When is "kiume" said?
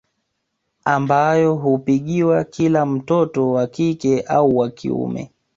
4.69-5.31